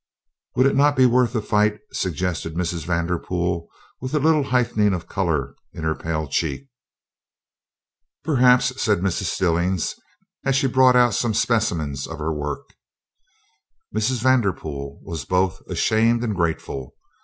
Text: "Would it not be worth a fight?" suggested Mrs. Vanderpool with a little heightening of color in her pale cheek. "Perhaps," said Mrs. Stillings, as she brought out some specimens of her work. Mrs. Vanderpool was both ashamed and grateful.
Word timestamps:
"Would 0.55 0.65
it 0.65 0.75
not 0.75 0.95
be 0.95 1.05
worth 1.05 1.35
a 1.35 1.43
fight?" 1.43 1.79
suggested 1.91 2.55
Mrs. 2.55 2.87
Vanderpool 2.87 3.67
with 3.99 4.15
a 4.15 4.19
little 4.19 4.41
heightening 4.45 4.95
of 4.95 5.05
color 5.07 5.53
in 5.73 5.83
her 5.83 5.93
pale 5.93 6.25
cheek. 6.27 6.67
"Perhaps," 8.23 8.81
said 8.81 9.01
Mrs. 9.01 9.25
Stillings, 9.25 9.93
as 10.43 10.55
she 10.55 10.65
brought 10.65 10.95
out 10.95 11.13
some 11.13 11.35
specimens 11.35 12.07
of 12.07 12.17
her 12.17 12.33
work. 12.33 12.69
Mrs. 13.95 14.23
Vanderpool 14.23 14.99
was 15.03 15.23
both 15.23 15.61
ashamed 15.69 16.23
and 16.23 16.35
grateful. 16.35 16.95